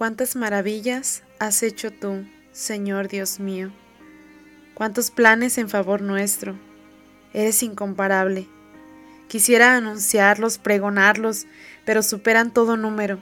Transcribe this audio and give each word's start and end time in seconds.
Cuántas 0.00 0.34
maravillas 0.34 1.24
has 1.38 1.62
hecho 1.62 1.92
tú, 1.92 2.24
Señor 2.52 3.08
Dios 3.08 3.38
mío. 3.38 3.70
Cuántos 4.72 5.10
planes 5.10 5.58
en 5.58 5.68
favor 5.68 6.00
nuestro. 6.00 6.58
Eres 7.34 7.62
incomparable. 7.62 8.48
Quisiera 9.28 9.76
anunciarlos, 9.76 10.56
pregonarlos, 10.56 11.46
pero 11.84 12.02
superan 12.02 12.50
todo 12.50 12.78
número. 12.78 13.18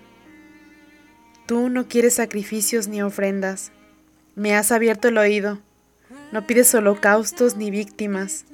Tú 1.46 1.69
no 1.69 1.89
quieres 1.89 2.14
sacrificios 2.14 2.87
ni 2.87 3.03
ofrendas. 3.03 3.73
Me 4.37 4.55
has 4.55 4.71
abierto 4.71 5.09
el 5.09 5.19
oído. 5.19 5.59
No 6.31 6.47
pides 6.47 6.73
holocaustos 6.77 7.57
ni 7.57 7.73
víctimas. 7.73 8.45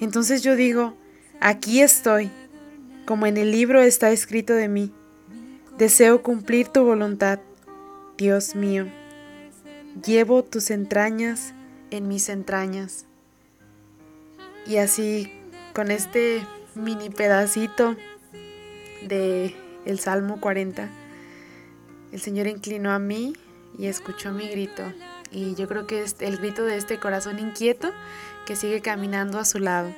Entonces 0.00 0.42
yo 0.42 0.56
digo, 0.56 0.96
aquí 1.38 1.80
estoy, 1.80 2.28
como 3.06 3.26
en 3.26 3.36
el 3.36 3.52
libro 3.52 3.80
está 3.82 4.10
escrito 4.10 4.52
de 4.52 4.66
mí. 4.66 4.92
Deseo 5.78 6.24
cumplir 6.24 6.66
tu 6.66 6.82
voluntad. 6.82 7.38
Dios 8.18 8.54
mío, 8.54 8.86
llevo 10.04 10.44
tus 10.44 10.70
entrañas 10.70 11.54
en 11.90 12.08
mis 12.08 12.28
entrañas. 12.28 13.06
Y 14.66 14.76
así, 14.76 15.32
con 15.72 15.90
este 15.90 16.46
mini 16.74 17.10
pedacito 17.10 17.96
de 19.02 19.54
el 19.86 19.98
Salmo 19.98 20.40
40, 20.40 20.88
el 22.12 22.20
Señor 22.20 22.46
inclinó 22.46 22.90
a 22.92 22.98
mí 22.98 23.32
y 23.78 23.86
escuchó 23.86 24.30
mi 24.32 24.46
grito. 24.48 24.82
Y 25.30 25.54
yo 25.54 25.66
creo 25.66 25.86
que 25.86 26.02
es 26.02 26.16
el 26.20 26.36
grito 26.36 26.64
de 26.64 26.76
este 26.76 26.98
corazón 26.98 27.38
inquieto 27.38 27.90
que 28.46 28.56
sigue 28.56 28.82
caminando 28.82 29.38
a 29.38 29.46
su 29.46 29.58
lado. 29.58 29.90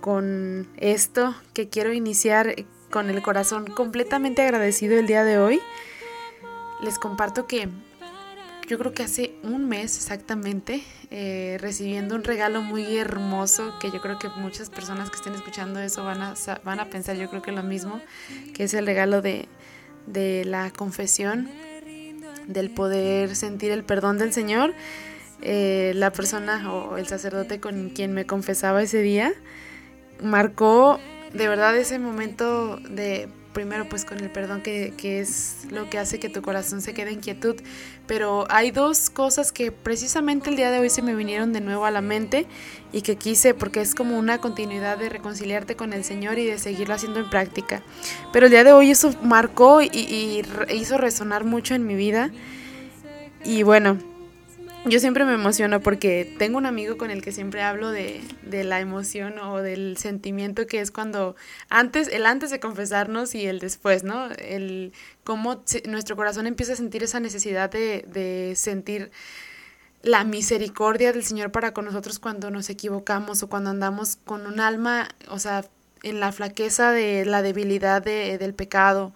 Con 0.00 0.68
esto 0.76 1.34
que 1.54 1.68
quiero 1.68 1.92
iniciar 1.92 2.56
con 2.90 3.08
el 3.08 3.22
corazón 3.22 3.66
completamente 3.66 4.42
agradecido 4.42 4.98
el 4.98 5.06
día 5.06 5.22
de 5.22 5.38
hoy 5.38 5.60
les 6.82 6.98
comparto 6.98 7.46
que 7.46 7.68
yo 8.68 8.78
creo 8.78 8.94
que 8.94 9.02
hace 9.02 9.34
un 9.42 9.68
mes 9.68 9.96
exactamente, 9.96 10.82
eh, 11.10 11.58
recibiendo 11.60 12.14
un 12.14 12.22
regalo 12.22 12.62
muy 12.62 12.96
hermoso, 12.96 13.74
que 13.80 13.90
yo 13.90 14.00
creo 14.00 14.18
que 14.18 14.28
muchas 14.28 14.70
personas 14.70 15.10
que 15.10 15.16
estén 15.16 15.34
escuchando 15.34 15.80
eso 15.80 16.04
van 16.04 16.22
a, 16.22 16.34
van 16.62 16.78
a 16.78 16.88
pensar, 16.88 17.16
yo 17.16 17.28
creo 17.28 17.42
que 17.42 17.50
lo 17.50 17.64
mismo, 17.64 18.00
que 18.54 18.64
es 18.64 18.74
el 18.74 18.86
regalo 18.86 19.22
de, 19.22 19.48
de 20.06 20.44
la 20.44 20.70
confesión, 20.70 21.50
del 22.46 22.70
poder 22.70 23.34
sentir 23.34 23.72
el 23.72 23.82
perdón 23.82 24.18
del 24.18 24.32
Señor. 24.32 24.74
Eh, 25.42 25.92
la 25.96 26.12
persona 26.12 26.72
o 26.72 26.96
el 26.96 27.06
sacerdote 27.06 27.60
con 27.60 27.88
quien 27.90 28.12
me 28.12 28.26
confesaba 28.26 28.82
ese 28.82 29.00
día 29.00 29.32
marcó 30.22 31.00
de 31.32 31.48
verdad 31.48 31.76
ese 31.76 31.98
momento 31.98 32.76
de 32.76 33.28
primero 33.52 33.88
pues 33.88 34.04
con 34.04 34.18
el 34.20 34.30
perdón 34.30 34.62
que, 34.62 34.92
es 35.20 35.66
lo 35.70 35.88
que 35.90 35.98
hace 35.98 36.18
que 36.18 36.28
tu 36.28 36.42
corazón 36.42 36.82
se 36.82 36.94
quede 36.94 37.10
en 37.10 37.20
quietud. 37.20 37.56
Pero 38.06 38.46
hay 38.50 38.70
dos 38.70 39.10
cosas 39.10 39.52
que 39.52 39.72
precisamente 39.72 40.50
el 40.50 40.56
día 40.56 40.70
de 40.70 40.78
hoy 40.78 40.90
se 40.90 41.02
me 41.02 41.14
vinieron 41.14 41.52
de 41.52 41.60
nuevo 41.60 41.84
a 41.84 41.90
la 41.90 42.00
mente 42.00 42.46
y 42.92 43.02
que 43.02 43.16
quise 43.16 43.54
porque 43.54 43.80
es 43.80 43.94
como 43.94 44.18
una 44.18 44.38
continuidad 44.38 44.98
de 44.98 45.08
reconciliarte 45.08 45.76
con 45.76 45.92
el 45.92 46.04
Señor 46.04 46.38
y 46.38 46.46
de 46.46 46.58
seguirlo 46.58 46.94
haciendo 46.94 47.20
en 47.20 47.30
práctica. 47.30 47.82
Pero 48.32 48.46
el 48.46 48.52
día 48.52 48.64
de 48.64 48.72
hoy 48.72 48.90
eso 48.90 49.14
marcó 49.22 49.82
y, 49.82 49.88
y 49.92 50.42
hizo 50.74 50.98
resonar 50.98 51.44
mucho 51.44 51.74
en 51.74 51.86
mi 51.86 51.94
vida. 51.94 52.30
Y 53.44 53.62
bueno, 53.62 53.98
yo 54.86 54.98
siempre 54.98 55.24
me 55.24 55.34
emociono 55.34 55.80
porque 55.80 56.34
tengo 56.38 56.56
un 56.56 56.66
amigo 56.66 56.96
con 56.96 57.10
el 57.10 57.22
que 57.22 57.32
siempre 57.32 57.62
hablo 57.62 57.90
de, 57.90 58.22
de, 58.42 58.64
la 58.64 58.80
emoción 58.80 59.38
o 59.38 59.58
del 59.58 59.96
sentimiento 59.98 60.66
que 60.66 60.80
es 60.80 60.90
cuando 60.90 61.36
antes, 61.68 62.08
el 62.08 62.24
antes 62.24 62.50
de 62.50 62.60
confesarnos 62.60 63.34
y 63.34 63.46
el 63.46 63.58
después, 63.58 64.04
¿no? 64.04 64.30
El 64.38 64.92
cómo 65.22 65.62
nuestro 65.86 66.16
corazón 66.16 66.46
empieza 66.46 66.72
a 66.72 66.76
sentir 66.76 67.02
esa 67.02 67.20
necesidad 67.20 67.70
de, 67.70 68.04
de 68.08 68.54
sentir 68.56 69.10
la 70.02 70.24
misericordia 70.24 71.12
del 71.12 71.24
Señor 71.24 71.52
para 71.52 71.74
con 71.74 71.84
nosotros 71.84 72.18
cuando 72.18 72.50
nos 72.50 72.70
equivocamos 72.70 73.42
o 73.42 73.48
cuando 73.48 73.70
andamos 73.70 74.16
con 74.16 74.46
un 74.46 74.60
alma, 74.60 75.08
o 75.28 75.38
sea, 75.38 75.64
en 76.02 76.20
la 76.20 76.32
flaqueza 76.32 76.90
de 76.90 77.26
la 77.26 77.42
debilidad 77.42 78.02
de, 78.02 78.38
del 78.38 78.54
pecado 78.54 79.12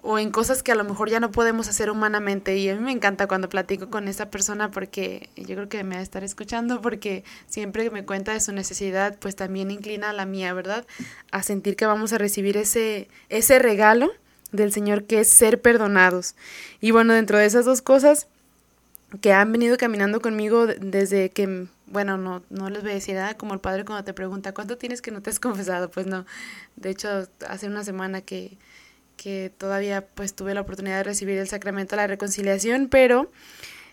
o 0.00 0.18
en 0.18 0.30
cosas 0.30 0.62
que 0.62 0.72
a 0.72 0.74
lo 0.74 0.84
mejor 0.84 1.10
ya 1.10 1.20
no 1.20 1.30
podemos 1.30 1.68
hacer 1.68 1.90
humanamente. 1.90 2.56
Y 2.56 2.68
a 2.68 2.76
mí 2.76 2.80
me 2.80 2.92
encanta 2.92 3.26
cuando 3.26 3.48
platico 3.48 3.90
con 3.90 4.08
esa 4.08 4.30
persona 4.30 4.70
porque 4.70 5.28
yo 5.36 5.54
creo 5.56 5.68
que 5.68 5.82
me 5.84 5.96
va 5.96 6.00
a 6.00 6.04
estar 6.04 6.22
escuchando 6.22 6.80
porque 6.80 7.24
siempre 7.46 7.84
que 7.84 7.90
me 7.90 8.04
cuenta 8.04 8.32
de 8.32 8.40
su 8.40 8.52
necesidad, 8.52 9.18
pues 9.18 9.34
también 9.36 9.70
inclina 9.70 10.10
a 10.10 10.12
la 10.12 10.24
mía, 10.24 10.54
¿verdad? 10.54 10.86
A 11.32 11.42
sentir 11.42 11.76
que 11.76 11.86
vamos 11.86 12.12
a 12.12 12.18
recibir 12.18 12.56
ese, 12.56 13.08
ese 13.28 13.58
regalo 13.58 14.12
del 14.52 14.72
Señor 14.72 15.04
que 15.04 15.20
es 15.20 15.28
ser 15.28 15.60
perdonados. 15.60 16.36
Y 16.80 16.92
bueno, 16.92 17.12
dentro 17.12 17.38
de 17.38 17.46
esas 17.46 17.64
dos 17.64 17.82
cosas 17.82 18.28
que 19.20 19.32
han 19.32 19.50
venido 19.52 19.76
caminando 19.78 20.20
conmigo 20.20 20.66
desde 20.66 21.30
que, 21.30 21.66
bueno, 21.86 22.18
no, 22.18 22.42
no 22.50 22.70
les 22.70 22.82
voy 22.82 23.14
nada, 23.14 23.34
como 23.36 23.54
el 23.54 23.60
padre 23.60 23.84
cuando 23.84 24.04
te 24.04 24.12
pregunta, 24.12 24.52
¿cuánto 24.52 24.76
tienes 24.76 25.02
que 25.02 25.10
no 25.10 25.22
te 25.22 25.30
has 25.30 25.40
confesado? 25.40 25.90
Pues 25.90 26.06
no, 26.06 26.26
de 26.76 26.90
hecho, 26.90 27.26
hace 27.48 27.66
una 27.66 27.84
semana 27.84 28.20
que 28.20 28.58
que 29.18 29.52
todavía 29.58 30.06
pues 30.06 30.32
tuve 30.32 30.54
la 30.54 30.62
oportunidad 30.62 30.96
de 30.96 31.02
recibir 31.02 31.36
el 31.36 31.48
sacramento 31.48 31.94
de 31.94 32.02
la 32.02 32.06
reconciliación, 32.06 32.88
pero 32.88 33.30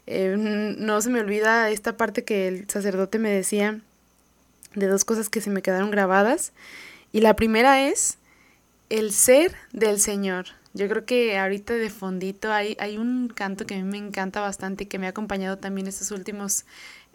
eh, 0.07 0.35
no 0.37 1.01
se 1.01 1.09
me 1.09 1.19
olvida 1.19 1.69
esta 1.69 1.97
parte 1.97 2.23
que 2.23 2.47
el 2.47 2.69
sacerdote 2.69 3.19
me 3.19 3.29
decía 3.29 3.81
de 4.75 4.87
dos 4.87 5.03
cosas 5.03 5.27
que 5.27 5.41
se 5.41 5.49
me 5.49 5.61
quedaron 5.61 5.91
grabadas. 5.91 6.53
Y 7.11 7.21
la 7.21 7.35
primera 7.35 7.87
es 7.87 8.17
el 8.89 9.11
ser 9.11 9.55
del 9.73 9.99
Señor. 9.99 10.45
Yo 10.73 10.87
creo 10.87 11.05
que 11.05 11.37
ahorita 11.37 11.73
de 11.73 11.89
fondito 11.89 12.51
hay, 12.51 12.77
hay 12.79 12.97
un 12.97 13.29
canto 13.29 13.65
que 13.65 13.75
a 13.75 13.77
mí 13.77 13.83
me 13.83 13.97
encanta 13.97 14.41
bastante 14.41 14.83
y 14.83 14.87
que 14.87 14.99
me 14.99 15.07
ha 15.07 15.09
acompañado 15.09 15.57
también 15.57 15.87
estos 15.87 16.11
últimos 16.11 16.65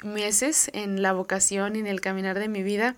meses 0.02 0.70
en 0.72 1.02
la 1.02 1.12
vocación 1.12 1.76
y 1.76 1.80
en 1.80 1.86
el 1.86 2.00
caminar 2.00 2.38
de 2.38 2.48
mi 2.48 2.62
vida 2.62 2.96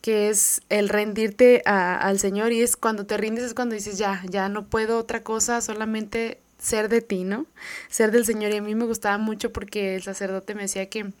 que 0.00 0.28
es 0.28 0.62
el 0.68 0.88
rendirte 0.88 1.62
al 1.64 2.18
Señor 2.18 2.52
y 2.52 2.62
es 2.62 2.76
cuando 2.76 3.06
te 3.06 3.16
rindes 3.16 3.44
es 3.44 3.54
cuando 3.54 3.74
dices 3.74 3.98
ya, 3.98 4.22
ya 4.28 4.48
no 4.48 4.66
puedo 4.66 4.98
otra 4.98 5.22
cosa, 5.22 5.60
solamente 5.60 6.40
ser 6.58 6.88
de 6.88 7.00
ti, 7.00 7.24
¿no? 7.24 7.46
Ser 7.88 8.10
del 8.10 8.24
Señor 8.24 8.52
y 8.52 8.56
a 8.56 8.62
mí 8.62 8.74
me 8.74 8.84
gustaba 8.84 9.18
mucho 9.18 9.52
porque 9.52 9.96
el 9.96 10.02
sacerdote 10.02 10.54
me 10.54 10.62
decía 10.62 10.88
que 10.88 11.12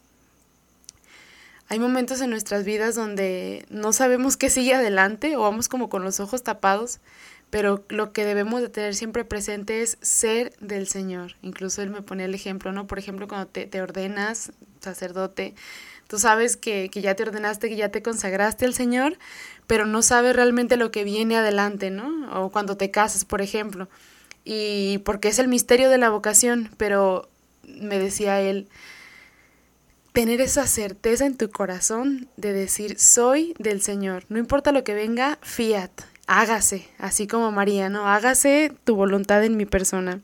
hay 1.70 1.78
momentos 1.78 2.20
en 2.22 2.30
nuestras 2.30 2.64
vidas 2.64 2.94
donde 2.94 3.66
no 3.68 3.92
sabemos 3.92 4.36
qué 4.36 4.48
sigue 4.48 4.74
adelante 4.74 5.36
o 5.36 5.42
vamos 5.42 5.68
como 5.68 5.90
con 5.90 6.02
los 6.02 6.18
ojos 6.18 6.42
tapados, 6.42 6.98
pero 7.50 7.84
lo 7.88 8.12
que 8.12 8.24
debemos 8.24 8.62
de 8.62 8.70
tener 8.70 8.94
siempre 8.94 9.24
presente 9.24 9.82
es 9.82 9.98
ser 10.00 10.56
del 10.60 10.88
Señor. 10.88 11.36
Incluso 11.42 11.82
él 11.82 11.90
me 11.90 12.00
ponía 12.00 12.24
el 12.24 12.34
ejemplo, 12.34 12.72
¿no? 12.72 12.86
Por 12.86 12.98
ejemplo, 12.98 13.28
cuando 13.28 13.48
te, 13.48 13.66
te 13.66 13.82
ordenas 13.82 14.52
sacerdote, 14.80 15.54
Tú 16.08 16.18
sabes 16.18 16.56
que, 16.56 16.88
que 16.90 17.00
ya 17.00 17.14
te 17.14 17.22
ordenaste, 17.22 17.68
que 17.68 17.76
ya 17.76 17.90
te 17.90 18.02
consagraste 18.02 18.64
al 18.64 18.74
Señor, 18.74 19.18
pero 19.66 19.86
no 19.86 20.02
sabes 20.02 20.34
realmente 20.34 20.76
lo 20.76 20.90
que 20.90 21.04
viene 21.04 21.36
adelante, 21.36 21.90
¿no? 21.90 22.42
O 22.42 22.50
cuando 22.50 22.76
te 22.76 22.90
casas, 22.90 23.24
por 23.24 23.42
ejemplo. 23.42 23.88
Y 24.44 24.98
porque 25.04 25.28
es 25.28 25.38
el 25.38 25.46
misterio 25.48 25.90
de 25.90 25.98
la 25.98 26.08
vocación, 26.08 26.70
pero 26.78 27.28
me 27.62 27.98
decía 27.98 28.40
él, 28.40 28.68
tener 30.12 30.40
esa 30.40 30.66
certeza 30.66 31.26
en 31.26 31.36
tu 31.36 31.50
corazón 31.50 32.28
de 32.36 32.52
decir, 32.52 32.98
soy 32.98 33.54
del 33.58 33.82
Señor. 33.82 34.24
No 34.28 34.38
importa 34.38 34.72
lo 34.72 34.82
que 34.84 34.94
venga, 34.94 35.38
fiat, 35.42 35.90
hágase, 36.26 36.88
así 36.98 37.26
como 37.26 37.52
María, 37.52 37.88
¿no? 37.88 38.08
Hágase 38.08 38.72
tu 38.84 38.96
voluntad 38.96 39.44
en 39.44 39.56
mi 39.56 39.66
persona. 39.66 40.20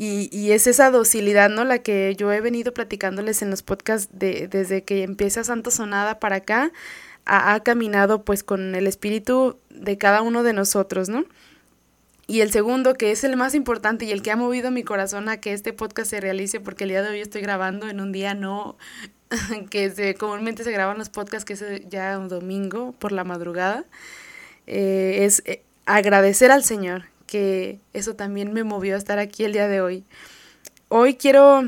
Y, 0.00 0.30
y, 0.32 0.52
es 0.52 0.68
esa 0.68 0.92
docilidad, 0.92 1.50
¿no? 1.50 1.64
La 1.64 1.80
que 1.80 2.14
yo 2.16 2.32
he 2.32 2.40
venido 2.40 2.72
platicándoles 2.72 3.42
en 3.42 3.50
los 3.50 3.62
podcasts 3.62 4.08
de, 4.12 4.46
desde 4.46 4.84
que 4.84 5.02
empieza 5.02 5.42
Santo 5.42 5.72
Sonada 5.72 6.20
para 6.20 6.36
acá, 6.36 6.72
ha, 7.24 7.52
ha, 7.52 7.60
caminado 7.64 8.24
pues 8.24 8.44
con 8.44 8.76
el 8.76 8.86
espíritu 8.86 9.58
de 9.70 9.98
cada 9.98 10.22
uno 10.22 10.44
de 10.44 10.52
nosotros, 10.52 11.08
¿no? 11.08 11.24
Y 12.28 12.42
el 12.42 12.52
segundo, 12.52 12.94
que 12.94 13.10
es 13.10 13.24
el 13.24 13.36
más 13.36 13.56
importante 13.56 14.04
y 14.04 14.12
el 14.12 14.22
que 14.22 14.30
ha 14.30 14.36
movido 14.36 14.70
mi 14.70 14.84
corazón 14.84 15.28
a 15.28 15.38
que 15.38 15.52
este 15.52 15.72
podcast 15.72 16.10
se 16.10 16.20
realice, 16.20 16.60
porque 16.60 16.84
el 16.84 16.90
día 16.90 17.02
de 17.02 17.08
hoy 17.08 17.20
estoy 17.20 17.40
grabando 17.40 17.88
en 17.88 18.00
un 18.00 18.12
día 18.12 18.34
no 18.34 18.76
que 19.70 20.14
comúnmente 20.14 20.62
se 20.62 20.70
graban 20.70 20.98
los 20.98 21.08
podcasts, 21.08 21.44
que 21.44 21.54
es 21.54 21.64
ya 21.88 22.18
un 22.18 22.28
domingo 22.28 22.92
por 23.00 23.10
la 23.10 23.24
madrugada, 23.24 23.84
eh, 24.68 25.24
es 25.24 25.42
eh, 25.46 25.62
agradecer 25.86 26.52
al 26.52 26.62
Señor 26.62 27.04
que 27.28 27.78
eso 27.92 28.16
también 28.16 28.52
me 28.52 28.64
movió 28.64 28.96
a 28.96 28.98
estar 28.98 29.20
aquí 29.20 29.44
el 29.44 29.52
día 29.52 29.68
de 29.68 29.80
hoy. 29.80 30.04
Hoy 30.88 31.14
quiero 31.14 31.62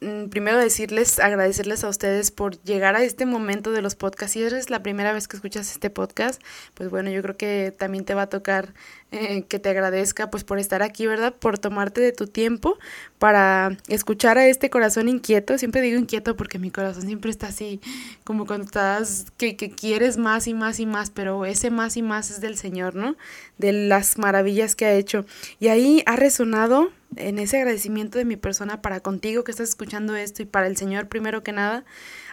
primero 0.00 0.58
decirles, 0.58 1.18
agradecerles 1.18 1.82
a 1.82 1.88
ustedes 1.88 2.30
por 2.30 2.62
llegar 2.62 2.94
a 2.94 3.02
este 3.02 3.26
momento 3.26 3.72
de 3.72 3.82
los 3.82 3.96
podcasts. 3.96 4.34
Si 4.34 4.42
eres 4.42 4.70
la 4.70 4.82
primera 4.82 5.12
vez 5.12 5.26
que 5.26 5.36
escuchas 5.36 5.72
este 5.72 5.90
podcast, 5.90 6.40
pues 6.74 6.90
bueno, 6.90 7.10
yo 7.10 7.20
creo 7.22 7.36
que 7.36 7.74
también 7.76 8.04
te 8.04 8.14
va 8.14 8.22
a 8.22 8.28
tocar 8.28 8.74
eh, 9.10 9.42
que 9.48 9.58
te 9.58 9.70
agradezca 9.70 10.30
pues 10.30 10.44
por 10.44 10.58
estar 10.58 10.82
aquí, 10.82 11.06
¿verdad? 11.06 11.34
Por 11.34 11.58
tomarte 11.58 12.00
de 12.00 12.12
tu 12.12 12.26
tiempo 12.26 12.78
para 13.18 13.76
escuchar 13.88 14.38
a 14.38 14.46
este 14.46 14.70
corazón 14.70 15.08
inquieto. 15.08 15.58
Siempre 15.58 15.80
digo 15.80 15.98
inquieto 15.98 16.36
porque 16.36 16.58
mi 16.58 16.70
corazón 16.70 17.06
siempre 17.06 17.30
está 17.30 17.48
así, 17.48 17.80
como 18.22 18.46
cuando 18.46 18.66
estás, 18.66 19.26
que, 19.36 19.56
que 19.56 19.70
quieres 19.70 20.16
más 20.16 20.46
y 20.46 20.54
más 20.54 20.78
y 20.78 20.86
más, 20.86 21.10
pero 21.10 21.44
ese 21.44 21.70
más 21.70 21.96
y 21.96 22.02
más 22.02 22.30
es 22.30 22.40
del 22.40 22.56
Señor, 22.56 22.94
¿no? 22.94 23.16
De 23.56 23.72
las 23.72 24.18
maravillas 24.18 24.76
que 24.76 24.86
ha 24.86 24.92
hecho. 24.92 25.24
Y 25.58 25.68
ahí 25.68 26.02
ha 26.06 26.14
resonado 26.14 26.90
en 27.16 27.38
ese 27.38 27.58
agradecimiento 27.58 28.18
de 28.18 28.24
mi 28.24 28.36
persona 28.36 28.82
para 28.82 29.00
contigo 29.00 29.44
que 29.44 29.50
estás 29.50 29.70
escuchando 29.70 30.14
esto 30.16 30.42
y 30.42 30.46
para 30.46 30.66
el 30.66 30.76
Señor 30.76 31.08
primero 31.08 31.42
que 31.42 31.52
nada, 31.52 31.84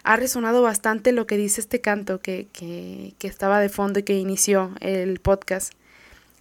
ha 0.04 0.16
resonado 0.16 0.62
bastante 0.62 1.12
lo 1.12 1.26
que 1.26 1.36
dice 1.36 1.60
este 1.60 1.80
canto 1.80 2.20
que, 2.20 2.46
que, 2.52 3.14
que 3.18 3.28
estaba 3.28 3.60
de 3.60 3.68
fondo 3.68 4.00
y 4.00 4.02
que 4.02 4.18
inició 4.18 4.72
el 4.80 5.18
podcast. 5.20 5.72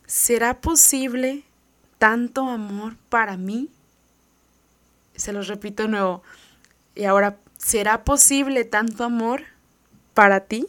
¿Será 0.05 0.61
posible 0.61 1.43
tanto 1.97 2.49
amor 2.49 2.95
para 3.09 3.37
mí? 3.37 3.69
Se 5.15 5.33
los 5.33 5.47
repito 5.47 5.83
de 5.83 5.89
nuevo. 5.89 6.21
Y 6.93 7.05
ahora, 7.05 7.37
¿será 7.57 8.03
posible 8.03 8.65
tanto 8.65 9.03
amor 9.03 9.43
para 10.13 10.41
ti? 10.41 10.67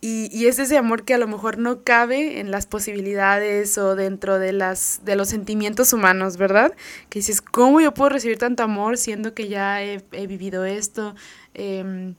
Y, 0.00 0.46
es 0.46 0.58
ese 0.58 0.76
amor 0.76 1.04
que 1.04 1.14
a 1.14 1.18
lo 1.18 1.26
mejor 1.26 1.58
no 1.58 1.82
cabe 1.82 2.38
en 2.38 2.50
las 2.50 2.66
posibilidades 2.66 3.76
o 3.78 3.96
dentro 3.96 4.38
de, 4.38 4.52
las, 4.52 5.00
de 5.04 5.16
los 5.16 5.28
sentimientos 5.28 5.92
humanos, 5.92 6.36
¿verdad? 6.36 6.72
Que 7.08 7.20
dices, 7.20 7.40
¿cómo 7.40 7.80
yo 7.80 7.94
puedo 7.94 8.10
recibir 8.10 8.38
tanto 8.38 8.62
amor 8.62 8.98
siendo 8.98 9.34
que 9.34 9.48
ya 9.48 9.82
he, 9.82 9.98
vivido 10.26 10.64
esto? 10.64 11.14
Em, 11.54 12.14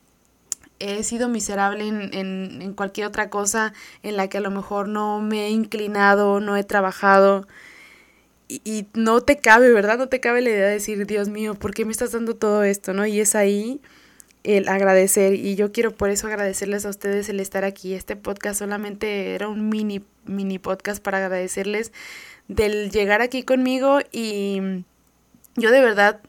he 0.79 1.03
sido 1.03 1.29
miserable 1.29 1.87
en, 1.87 2.13
en, 2.13 2.61
en, 2.61 2.73
cualquier 2.73 3.07
otra 3.07 3.29
cosa 3.29 3.73
en 4.03 4.17
la 4.17 4.27
que 4.27 4.39
a 4.39 4.41
lo 4.41 4.51
mejor 4.51 4.87
no 4.87 5.21
me 5.21 5.47
he 5.47 5.49
inclinado, 5.51 6.39
no 6.39 6.57
he 6.57 6.63
trabajado. 6.63 7.47
Y, 8.47 8.61
y, 8.65 8.87
no 8.95 9.21
te 9.21 9.37
cabe, 9.37 9.71
¿verdad? 9.71 9.97
No 9.97 10.09
te 10.09 10.19
cabe 10.19 10.41
la 10.41 10.49
idea 10.49 10.65
de 10.65 10.73
decir, 10.73 11.05
Dios 11.05 11.29
mío, 11.29 11.53
¿por 11.55 11.73
qué 11.73 11.85
me 11.85 11.91
estás 11.91 12.11
dando 12.11 12.35
todo 12.35 12.63
esto? 12.63 12.93
¿No? 12.93 13.05
Y 13.05 13.19
es 13.19 13.35
ahí 13.35 13.81
el 14.55 14.69
agradecer 14.69 15.33
y 15.33 15.55
yo 15.55 15.73
quiero 15.73 15.91
por 15.91 16.09
eso 16.09 16.27
agradecerles 16.27 16.85
a 16.85 16.89
ustedes 16.89 17.27
el 17.27 17.41
estar 17.41 17.65
aquí. 17.65 17.93
Este 17.93 18.15
podcast 18.15 18.59
solamente 18.59 19.35
era 19.35 19.49
un 19.49 19.67
mini, 19.67 20.03
mini 20.25 20.57
podcast 20.57 21.03
para 21.03 21.17
agradecerles 21.17 21.91
del 22.47 22.89
llegar 22.91 23.21
aquí 23.21 23.43
conmigo 23.43 23.99
y 24.11 24.61
yo 25.57 25.71
de 25.71 25.81
verdad 25.81 26.21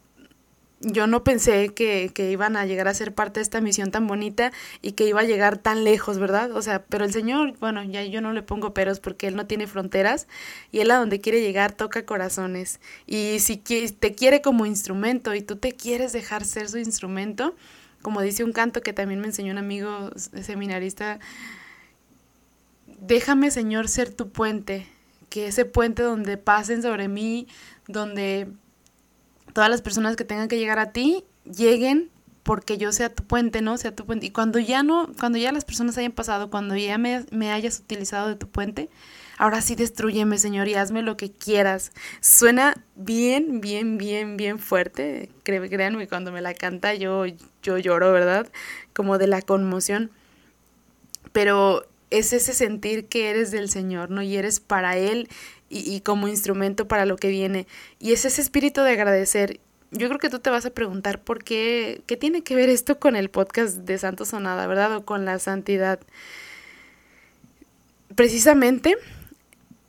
yo 0.81 1.06
no 1.06 1.25
pensé 1.25 1.70
que, 1.70 2.11
que, 2.15 2.31
iban 2.31 2.56
a 2.56 2.65
llegar 2.65 2.87
a 2.87 2.94
ser 2.94 3.12
parte 3.15 3.41
de 3.41 3.43
esta 3.43 3.61
misión 3.61 3.91
tan 3.91 4.06
bonita 4.06 4.53
y 4.81 4.93
que 4.93 5.06
iba 5.06 5.20
a 5.20 5.25
llegar 5.25 5.59
tan 5.59 5.82
lejos, 5.82 6.19
¿verdad? 6.19 6.53
O 6.53 6.62
sea, 6.62 6.85
pero 6.85 7.05
el 7.05 7.12
Señor, 7.12 7.56
bueno, 7.59 7.82
ya 7.82 8.05
yo 8.05 8.20
no 8.20 8.32
le 8.32 8.43
pongo 8.43 8.75
peros 8.75 9.00
porque 9.00 9.26
Él 9.26 9.35
no 9.35 9.47
tiene 9.47 9.67
fronteras 9.67 10.29
y 10.70 10.81
Él 10.81 10.91
a 10.93 10.99
donde 10.99 11.20
quiere 11.20 11.41
llegar 11.41 11.73
toca 11.73 12.06
corazones. 12.06 12.81
Y 13.06 13.41
si 13.41 13.56
te 13.56 14.15
quiere 14.15 14.41
como 14.41 14.67
instrumento 14.67 15.35
y 15.35 15.43
tú 15.43 15.56
te 15.56 15.73
quieres 15.73 16.12
dejar 16.12 16.44
ser 16.44 16.69
su 16.69 16.79
instrumento, 16.79 17.56
como 18.03 18.21
dice 18.21 18.45
un 18.45 18.53
canto 18.53 18.81
que 18.81 18.93
también 18.93 19.21
me 19.21 19.27
enseñó 19.27 19.53
un 19.53 19.59
amigo 19.59 20.11
seminarista, 20.17 21.19
déjame 23.00 23.50
Señor 23.50 23.89
ser 23.89 24.12
tu 24.12 24.31
puente, 24.31 24.87
que 25.29 25.49
ese 25.49 25.65
puente 25.65 26.03
donde 26.03 26.37
pasen 26.37 26.83
sobre 26.83 27.09
mí, 27.09 27.49
donde 27.87 28.49
todas 29.53 29.71
las 29.71 29.83
personas 29.83 30.17
que 30.17 30.25
tengan 30.25 30.49
que 30.49 30.59
llegar 30.59 30.79
a 30.79 30.93
ti 30.93 31.25
lleguen 31.45 32.11
porque 32.43 32.79
yo 32.79 32.93
sea 32.93 33.15
tu 33.15 33.25
puente, 33.25 33.61
¿no? 33.61 33.77
Sea 33.77 33.95
tu 33.95 34.06
puente. 34.06 34.25
Y 34.25 34.31
cuando 34.31 34.59
ya 34.59 34.83
no, 34.83 35.11
cuando 35.21 35.37
ya 35.37 35.53
las 35.53 35.67
personas 35.67 35.99
hayan 35.99 36.12
pasado, 36.12 36.49
cuando 36.49 36.77
ya 36.77 36.97
me, 36.97 37.27
me 37.31 37.53
hayas 37.53 37.79
utilizado 37.81 38.29
de 38.29 38.37
tu 38.37 38.49
puente, 38.49 38.89
ahora 39.38 39.62
sí 39.62 39.75
destruyeme, 39.75 40.38
Señor, 40.38 40.69
y 40.69 40.75
hazme 40.75 41.02
lo 41.02 41.17
que 41.17 41.31
quieras. 41.31 41.93
Suena 42.20 42.85
bien, 42.96 43.61
bien, 43.61 43.96
bien, 43.96 44.37
bien 44.37 44.58
fuerte. 44.58 45.31
Créanme, 45.44 46.08
cuando 46.08 46.32
me 46.32 46.43
la 46.43 46.55
canta 46.55 46.94
yo, 46.94 47.25
yo 47.62 47.79
lloro, 47.79 48.12
¿verdad? 48.12 48.49
Como 48.93 49.17
de 49.17 49.29
la 49.29 49.40
conmoción. 49.40 50.11
Pero 51.32 51.87
es 52.11 52.32
ese 52.32 52.52
sentir 52.52 53.06
que 53.06 53.31
eres 53.31 53.50
del 53.50 53.70
Señor, 53.70 54.11
¿no? 54.11 54.23
Y 54.23 54.37
eres 54.37 54.61
para 54.61 54.96
Él 54.96 55.29
y, 55.70 55.94
y 55.94 56.00
como 56.00 56.29
instrumento 56.29 56.88
para 56.88 57.06
lo 57.06 57.17
que 57.17 57.29
viene. 57.29 57.67
Y 57.99 58.12
es 58.12 58.25
ese 58.25 58.43
espíritu 58.43 58.82
de 58.82 58.93
agradecer 58.93 59.61
yo 59.91 60.08
creo 60.08 60.19
que 60.19 60.29
tú 60.29 60.38
te 60.38 60.50
vas 60.50 60.67
a 60.67 60.70
preguntar 60.70 61.20
por 61.23 61.43
qué, 61.43 62.02
qué 62.06 62.17
tiene 62.17 62.43
que 62.43 62.55
ver 62.55 62.69
esto 62.69 62.99
con 62.99 63.17
el 63.17 63.31
podcast 63.31 63.79
de 63.79 63.96
Santo 63.99 64.25
Sonada, 64.25 64.67
¿verdad? 64.67 64.96
O 64.96 65.05
con 65.05 65.25
la 65.25 65.38
santidad. 65.38 66.00
Precisamente 68.14 68.96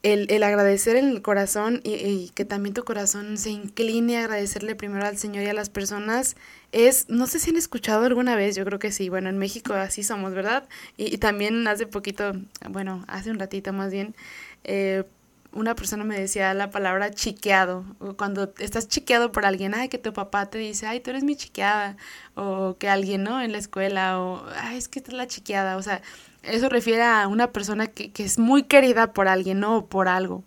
el, 0.03 0.43
agradecer 0.43 0.95
en 0.95 1.09
el 1.09 1.21
corazón 1.21 1.81
y, 1.83 2.29
que 2.35 2.45
también 2.45 2.73
tu 2.73 2.83
corazón 2.83 3.37
se 3.37 3.49
incline 3.49 4.17
a 4.17 4.21
agradecerle 4.21 4.75
primero 4.75 5.05
al 5.05 5.17
Señor 5.17 5.43
y 5.43 5.47
a 5.47 5.53
las 5.53 5.69
personas 5.69 6.35
es, 6.71 7.09
no 7.09 7.27
sé 7.27 7.39
si 7.39 7.49
han 7.49 7.57
escuchado 7.57 8.05
alguna 8.05 8.35
vez, 8.35 8.55
yo 8.55 8.63
creo 8.65 8.79
que 8.79 8.91
sí, 8.91 9.09
bueno, 9.09 9.29
en 9.29 9.37
México 9.37 9.73
así 9.73 10.03
somos, 10.03 10.33
¿verdad? 10.33 10.67
Y, 10.97 11.17
también 11.17 11.67
hace 11.67 11.85
poquito, 11.85 12.33
bueno, 12.69 13.03
hace 13.07 13.31
un 13.31 13.39
ratito 13.39 13.73
más 13.73 13.91
bien, 13.91 14.15
eh, 14.63 15.03
una 15.51 15.75
persona 15.75 16.03
me 16.03 16.19
decía 16.19 16.53
la 16.53 16.69
palabra 16.69 17.11
chiqueado, 17.11 17.83
cuando 18.17 18.53
estás 18.59 18.87
chiqueado 18.87 19.31
por 19.31 19.45
alguien, 19.45 19.73
ay, 19.73 19.89
que 19.89 19.97
tu 19.97 20.13
papá 20.13 20.45
te 20.45 20.59
dice, 20.59 20.85
ay, 20.85 20.99
tú 20.99 21.09
eres 21.09 21.23
mi 21.23 21.35
chiqueada, 21.35 21.97
o 22.35 22.77
que 22.77 22.87
alguien, 22.87 23.23
¿no? 23.23 23.41
En 23.41 23.51
la 23.51 23.57
escuela, 23.57 24.19
o, 24.21 24.45
ay, 24.55 24.77
es 24.77 24.87
que 24.87 24.99
esta 24.99 25.11
es 25.11 25.17
la 25.17 25.27
chiqueada, 25.27 25.77
o 25.77 25.81
sea, 25.81 26.01
eso 26.43 26.69
refiere 26.69 27.03
a 27.03 27.27
una 27.27 27.51
persona 27.51 27.87
que, 27.87 28.11
que 28.11 28.23
es 28.23 28.39
muy 28.39 28.63
querida 28.63 29.13
por 29.13 29.27
alguien, 29.27 29.59
¿no? 29.59 29.85
Por 29.85 30.07
algo. 30.07 30.43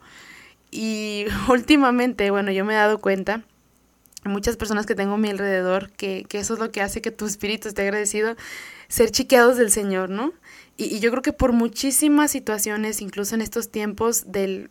Y 0.71 1.27
últimamente, 1.49 2.31
bueno, 2.31 2.51
yo 2.51 2.65
me 2.65 2.75
he 2.75 2.77
dado 2.77 2.99
cuenta, 2.99 3.43
muchas 4.25 4.57
personas 4.57 4.87
que 4.87 4.95
tengo 4.95 5.15
a 5.15 5.19
mi 5.19 5.31
alrededor, 5.31 5.91
que, 5.93 6.25
que 6.29 6.39
eso 6.39 6.55
es 6.55 6.61
lo 6.61 6.71
que 6.71 6.81
hace 6.81 7.03
que 7.03 7.11
tu 7.11 7.27
espíritu 7.27 7.69
esté 7.69 7.83
agradecido, 7.83 8.37
ser 8.89 9.11
chiqueados 9.11 9.57
del 9.57 9.71
Señor, 9.71 10.11
¿no? 10.11 10.33
Y, 10.77 10.85
y 10.97 11.01
yo 11.01 11.11
creo 11.11 11.23
que 11.23 11.33
por 11.33 11.53
muchísimas 11.53 12.31
situaciones, 12.31 13.01
incluso 13.01 13.35
en 13.35 13.43
estos 13.43 13.71
tiempos 13.71 14.31
del, 14.33 14.71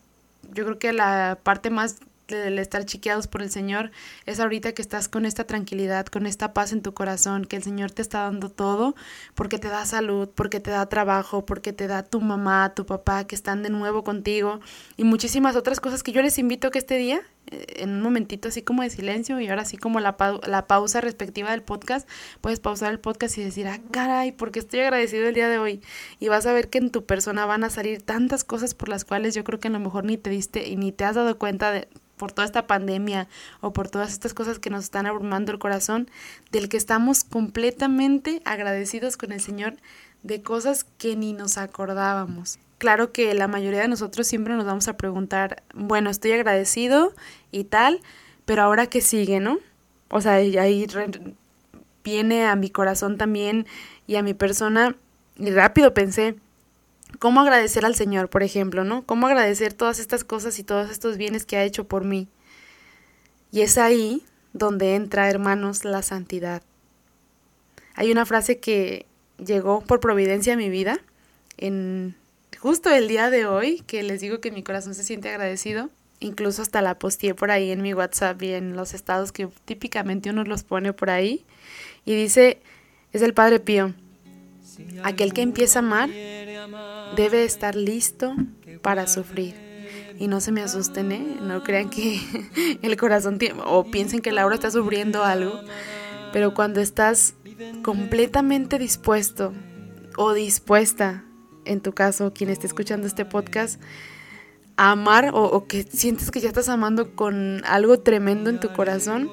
yo 0.54 0.66
creo 0.66 0.80
que 0.80 0.94
la 0.94 1.38
parte 1.44 1.70
más 1.70 1.98
del 2.38 2.60
estar 2.60 2.86
chiqueados 2.86 3.28
por 3.28 3.42
el 3.42 3.50
Señor 3.50 3.92
es 4.26 4.40
ahorita 4.40 4.74
que 4.74 4.82
estás 4.82 5.08
con 5.08 5.26
esta 5.26 5.46
tranquilidad, 5.46 6.06
con 6.06 6.26
esta 6.26 6.54
paz 6.54 6.72
en 6.72 6.82
tu 6.82 6.94
corazón, 6.94 7.46
que 7.46 7.56
el 7.56 7.64
Señor 7.64 7.92
te 7.92 8.02
está 8.02 8.24
dando 8.24 8.50
todo, 8.50 8.96
porque 9.36 9.60
te 9.60 9.68
da 9.68 9.86
salud, 9.86 10.30
porque 10.34 10.60
te 10.60 10.72
da 10.72 10.86
trabajo, 10.88 11.46
porque 11.46 11.74
te 11.74 11.88
da 11.88 12.04
tu 12.04 12.22
mamá, 12.22 12.74
tu 12.74 12.86
papá, 12.86 13.26
que 13.26 13.36
están 13.36 13.64
de 13.64 13.70
nuevo 13.70 14.04
contigo 14.04 14.60
y 14.98 15.04
muchísimas 15.04 15.56
otras 15.56 15.80
cosas 15.80 16.04
que 16.04 16.12
yo 16.12 16.22
les 16.22 16.38
invito 16.38 16.72
que 16.72 16.80
este 16.80 16.98
día, 16.98 17.22
en 17.52 17.90
un 17.90 18.02
momentito 18.02 18.48
así 18.48 18.62
como 18.62 18.82
de 18.82 18.90
silencio 18.90 19.40
y 19.40 19.48
ahora 19.48 19.64
así 19.64 19.78
como 19.78 20.00
la, 20.00 20.16
la 20.48 20.68
pausa 20.68 21.02
respectiva 21.02 21.52
del 21.52 21.64
podcast, 21.64 22.08
puedes 22.40 22.60
pausar 22.60 22.92
el 22.92 23.00
podcast 23.00 23.38
y 23.38 23.44
decir, 23.44 23.68
ah, 23.68 23.80
caray, 23.92 24.32
porque 24.32 24.60
estoy 24.60 24.82
agradecido 24.82 25.28
el 25.28 25.34
día 25.34 25.50
de 25.50 25.58
hoy. 25.58 25.82
Y 26.20 26.30
vas 26.30 26.46
a 26.46 26.54
ver 26.54 26.70
que 26.70 26.78
en 26.78 26.92
tu 26.92 27.06
persona 27.06 27.46
van 27.46 27.64
a 27.64 27.70
salir 27.70 28.02
tantas 28.02 28.44
cosas 28.44 28.74
por 28.74 28.90
las 28.90 29.06
cuales 29.06 29.36
yo 29.36 29.44
creo 29.44 29.60
que 29.60 29.68
a 29.68 29.72
lo 29.72 29.80
mejor 29.80 30.06
ni 30.06 30.18
te 30.18 30.30
diste 30.30 30.68
y 30.68 30.78
ni 30.78 30.92
te 30.92 31.04
has 31.04 31.16
dado 31.16 31.38
cuenta 31.38 31.72
de 31.72 31.88
por 32.18 32.32
toda 32.32 32.46
esta 32.46 32.68
pandemia 32.68 33.28
o 33.62 33.74
por 33.74 33.90
todas 33.90 34.14
estas 34.14 34.36
cosas 34.36 34.60
que 34.60 34.70
nos 34.70 34.84
están 34.84 35.08
abrumando 35.08 35.52
el 35.52 35.58
corazón, 35.58 36.08
del 36.52 36.70
que 36.70 36.78
estamos 36.78 37.24
completamente 37.24 38.44
agradecidos 38.46 39.18
con 39.18 39.32
el 39.32 39.42
Señor 39.42 39.74
de 40.22 40.44
cosas 40.44 40.84
que 40.84 41.16
ni 41.16 41.34
nos 41.34 41.58
acordábamos. 41.58 42.60
Claro 42.82 43.12
que 43.12 43.36
la 43.36 43.48
mayoría 43.48 43.82
de 43.82 43.88
nosotros 43.88 44.26
siempre 44.26 44.56
nos 44.56 44.66
vamos 44.66 44.88
a 44.88 44.98
preguntar, 44.98 45.62
bueno, 45.76 46.10
estoy 46.10 46.32
agradecido 46.32 47.14
y 47.52 47.66
tal, 47.66 48.02
pero 48.46 48.64
ahora 48.64 48.88
qué 48.88 49.02
sigue, 49.02 49.40
¿no? 49.40 49.60
O 50.10 50.20
sea, 50.20 50.34
ahí 50.34 50.88
viene 52.04 52.48
a 52.48 52.56
mi 52.56 52.72
corazón 52.72 53.20
también 53.20 53.68
y 54.08 54.16
a 54.16 54.24
mi 54.24 54.34
persona 54.34 54.96
y 55.38 55.52
rápido 55.52 55.94
pensé, 55.94 56.38
¿Cómo 57.20 57.42
agradecer 57.42 57.86
al 57.86 57.94
Señor, 57.94 58.32
por 58.32 58.42
ejemplo, 58.42 58.84
no? 58.84 59.04
¿Cómo 59.04 59.28
agradecer 59.28 59.74
todas 59.74 60.00
estas 60.00 60.24
cosas 60.24 60.58
y 60.58 60.64
todos 60.64 60.90
estos 60.90 61.18
bienes 61.18 61.46
que 61.46 61.58
ha 61.58 61.64
hecho 61.64 61.88
por 61.88 62.04
mí? 62.04 62.30
Y 63.52 63.62
es 63.62 63.78
ahí 63.78 64.24
donde 64.54 64.96
entra, 64.96 65.30
hermanos, 65.30 65.86
la 65.86 66.02
santidad. 66.02 66.64
Hay 67.94 68.12
una 68.12 68.26
frase 68.26 68.60
que 68.60 69.06
llegó 69.38 69.82
por 69.82 70.00
providencia 70.00 70.54
a 70.54 70.58
mi 70.58 70.70
vida 70.70 71.00
en 71.58 72.16
justo 72.62 72.92
el 72.92 73.08
día 73.08 73.30
de 73.30 73.46
hoy, 73.46 73.82
que 73.88 74.04
les 74.04 74.22
digo 74.22 74.40
que 74.40 74.52
mi 74.52 74.64
corazón 74.64 74.94
se 74.94 75.04
siente 75.04 75.30
agradecido. 75.30 75.90
Incluso 76.20 76.62
hasta 76.62 76.84
la 76.84 77.00
posteé 77.00 77.34
por 77.34 77.50
ahí 77.50 77.72
en 77.72 77.82
mi 77.82 77.96
WhatsApp 77.96 78.42
y 78.44 78.54
en 78.54 78.76
los 78.76 78.94
estados 78.94 79.32
que 79.32 79.50
típicamente 79.66 80.30
uno 80.30 80.44
los 80.44 80.64
pone 80.64 80.94
por 80.94 81.10
ahí. 81.10 81.44
Y 82.06 82.14
dice, 82.14 82.62
es 83.12 83.24
el 83.24 83.34
Padre 83.34 83.60
Pío, 83.60 83.96
aquel 85.04 85.34
que 85.34 85.42
empieza 85.42 85.80
a 85.80 85.82
amar 85.82 86.10
debe 87.16 87.44
estar 87.44 87.76
listo 87.76 88.36
para 88.84 89.08
sufrir. 89.08 89.56
Y 90.20 90.28
no 90.28 90.40
se 90.40 90.52
me 90.52 90.62
asusten, 90.62 91.12
¿eh? 91.12 91.38
No 91.42 91.64
crean 91.64 91.90
que 91.90 92.22
el 92.84 92.96
corazón 92.98 93.40
o 93.66 93.86
piensen 93.86 94.22
que 94.22 94.32
Laura 94.32 94.54
está 94.54 94.70
sufriendo 94.70 95.24
algo, 95.24 95.60
pero 96.32 96.54
cuando 96.54 96.80
estás 96.80 97.34
completamente 97.82 98.78
dispuesto 98.78 99.54
o 100.18 100.34
dispuesta, 100.34 101.26
en 101.66 101.82
tu 101.82 101.94
caso, 101.94 102.34
quien 102.34 102.50
esté 102.50 102.68
escuchando 102.68 103.08
este 103.08 103.26
podcast, 103.26 103.82
amar 104.78 105.32
o, 105.34 105.68
que 105.68 105.84
sientes 105.84 106.32
que 106.32 106.40
ya 106.40 106.48
estás 106.48 106.70
amando 106.70 107.16
con 107.16 107.62
algo 107.66 108.00
tremendo 108.00 108.50
en 108.50 108.60
tu 108.60 108.72
corazón, 108.74 109.30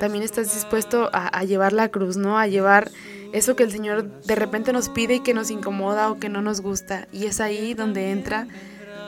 también 0.00 0.24
estás 0.24 0.52
dispuesto 0.54 1.10
a, 1.12 1.28
a 1.28 1.44
llevar 1.44 1.72
la 1.72 1.88
cruz, 1.88 2.16
¿no? 2.16 2.38
A 2.38 2.46
llevar 2.46 2.90
eso 3.32 3.56
que 3.56 3.62
el 3.62 3.72
Señor 3.72 4.22
de 4.22 4.34
repente 4.34 4.72
nos 4.72 4.88
pide 4.88 5.16
y 5.16 5.20
que 5.20 5.34
nos 5.34 5.50
incomoda 5.50 6.10
o 6.10 6.18
que 6.18 6.28
no 6.28 6.42
nos 6.42 6.60
gusta. 6.60 7.08
Y 7.12 7.26
es 7.26 7.40
ahí 7.40 7.74
donde 7.74 8.10
entra 8.10 8.46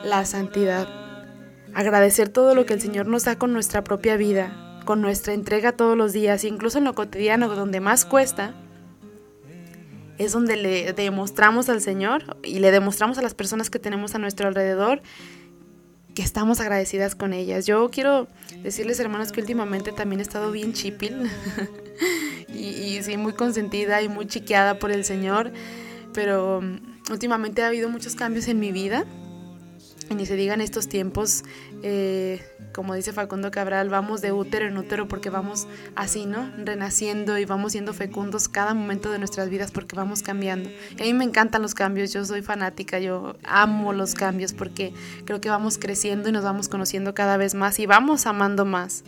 la 0.03 0.25
santidad. 0.25 0.87
agradecer 1.73 2.29
todo 2.29 2.55
lo 2.55 2.65
que 2.65 2.73
el 2.73 2.81
Señor 2.81 3.05
nos 3.05 3.25
da 3.25 3.37
con 3.37 3.53
nuestra 3.53 3.83
propia 3.83 4.17
vida, 4.17 4.81
con 4.85 5.01
nuestra 5.01 5.33
entrega 5.33 5.71
todos 5.71 5.95
los 5.95 6.13
días, 6.13 6.43
incluso 6.43 6.79
en 6.79 6.83
lo 6.83 6.95
cotidiano, 6.95 7.47
donde 7.49 7.79
más 7.79 8.05
cuesta, 8.05 8.55
es 10.19 10.33
donde 10.33 10.57
le 10.57 10.93
demostramos 10.93 11.69
al 11.69 11.81
Señor 11.81 12.37
y 12.43 12.59
le 12.59 12.71
demostramos 12.71 13.17
a 13.17 13.21
las 13.21 13.33
personas 13.33 13.69
que 13.69 13.79
tenemos 13.79 14.13
a 14.13 14.19
nuestro 14.19 14.47
alrededor 14.47 15.01
que 16.13 16.21
estamos 16.21 16.59
agradecidas 16.59 17.15
con 17.15 17.33
ellas. 17.33 17.65
Yo 17.65 17.89
quiero 17.89 18.27
decirles, 18.61 18.99
hermanos, 18.99 19.31
que 19.31 19.39
últimamente 19.39 19.93
también 19.93 20.19
he 20.19 20.23
estado 20.23 20.51
bien 20.51 20.73
chipil 20.73 21.31
y, 22.53 22.59
y, 22.59 23.03
sí, 23.03 23.15
muy 23.15 23.33
consentida 23.33 24.01
y 24.01 24.09
muy 24.09 24.27
chiqueada 24.27 24.77
por 24.79 24.91
el 24.91 25.05
Señor, 25.05 25.51
pero 26.13 26.61
mm, 26.61 27.11
últimamente 27.11 27.63
ha 27.63 27.67
habido 27.67 27.89
muchos 27.89 28.15
cambios 28.15 28.49
en 28.49 28.59
mi 28.59 28.73
vida 28.73 29.05
ni 30.15 30.25
se 30.25 30.35
digan 30.35 30.61
estos 30.61 30.87
tiempos, 30.87 31.43
eh, 31.83 32.41
como 32.73 32.93
dice 32.93 33.13
Facundo 33.13 33.51
Cabral, 33.51 33.89
vamos 33.89 34.21
de 34.21 34.31
útero 34.31 34.67
en 34.67 34.77
útero 34.77 35.07
porque 35.07 35.29
vamos 35.29 35.67
así, 35.95 36.25
¿no? 36.25 36.51
Renaciendo 36.57 37.37
y 37.37 37.45
vamos 37.45 37.73
siendo 37.73 37.93
fecundos 37.93 38.47
cada 38.47 38.73
momento 38.73 39.11
de 39.11 39.19
nuestras 39.19 39.49
vidas 39.49 39.71
porque 39.71 39.95
vamos 39.95 40.23
cambiando. 40.23 40.69
Y 40.97 41.01
a 41.01 41.05
mí 41.05 41.13
me 41.13 41.25
encantan 41.25 41.61
los 41.61 41.75
cambios, 41.75 42.11
yo 42.13 42.25
soy 42.25 42.41
fanática, 42.41 42.99
yo 42.99 43.35
amo 43.43 43.93
los 43.93 44.15
cambios 44.15 44.53
porque 44.53 44.93
creo 45.25 45.41
que 45.41 45.49
vamos 45.49 45.77
creciendo 45.77 46.29
y 46.29 46.31
nos 46.31 46.43
vamos 46.43 46.69
conociendo 46.69 47.13
cada 47.13 47.37
vez 47.37 47.55
más 47.55 47.79
y 47.79 47.85
vamos 47.85 48.25
amando 48.25 48.65
más. 48.65 49.03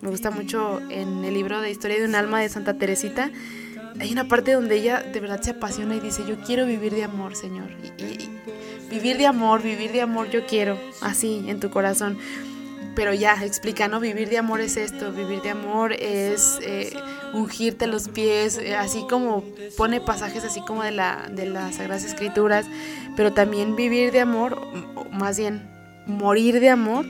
Me 0.00 0.10
gusta 0.10 0.32
mucho 0.32 0.80
en 0.90 1.24
el 1.24 1.34
libro 1.34 1.60
de 1.60 1.70
Historia 1.70 1.98
de 1.98 2.06
un 2.06 2.16
alma 2.16 2.40
de 2.40 2.48
Santa 2.48 2.74
Teresita. 2.74 3.30
Hay 4.00 4.10
una 4.10 4.26
parte 4.26 4.52
donde 4.52 4.74
ella 4.74 5.02
de 5.02 5.20
verdad 5.20 5.40
se 5.42 5.50
apasiona 5.50 5.94
y 5.94 6.00
dice, 6.00 6.24
yo 6.26 6.40
quiero 6.40 6.66
vivir 6.66 6.92
de 6.92 7.04
amor, 7.04 7.36
Señor. 7.36 7.70
y 7.98 8.28
Vivir 8.92 9.16
de 9.16 9.26
amor, 9.26 9.62
vivir 9.62 9.90
de 9.90 10.02
amor 10.02 10.28
yo 10.28 10.44
quiero, 10.44 10.78
así, 11.00 11.46
en 11.48 11.60
tu 11.60 11.70
corazón. 11.70 12.18
Pero 12.94 13.14
ya, 13.14 13.42
explica, 13.42 13.88
¿no? 13.88 14.00
Vivir 14.00 14.28
de 14.28 14.36
amor 14.36 14.60
es 14.60 14.76
esto, 14.76 15.12
vivir 15.12 15.40
de 15.40 15.48
amor 15.48 15.94
es 15.94 16.58
eh, 16.60 16.92
ungirte 17.32 17.86
los 17.86 18.10
pies, 18.10 18.58
eh, 18.58 18.76
así 18.76 19.06
como 19.08 19.44
pone 19.78 20.02
pasajes 20.02 20.44
así 20.44 20.60
como 20.60 20.82
de, 20.82 20.90
la, 20.90 21.26
de 21.32 21.46
las 21.46 21.76
Sagradas 21.76 22.04
Escrituras, 22.04 22.66
pero 23.16 23.32
también 23.32 23.76
vivir 23.76 24.12
de 24.12 24.20
amor, 24.20 24.60
más 25.10 25.38
bien 25.38 25.66
morir 26.06 26.60
de 26.60 26.68
amor, 26.68 27.06